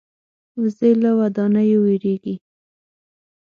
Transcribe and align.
وزې 0.61 0.91
له 1.01 1.09
ودانیو 1.19 1.79
وېرېږي 1.85 2.35